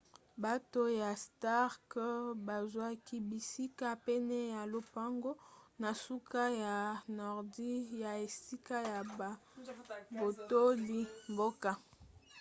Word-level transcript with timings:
bato 0.43 0.81
ya 1.01 1.11
stark 1.25 1.89
bazwaki 2.47 3.15
bisika 3.29 3.89
pene 4.05 4.39
ya 4.55 4.61
lopango 4.73 5.31
na 5.81 5.89
suka 6.05 6.43
ya 6.63 6.75
nordi 7.17 7.71
ya 8.03 8.11
esika 8.27 8.77
ya 8.91 8.99
babotoli 9.17 11.01
mboka 11.31 11.71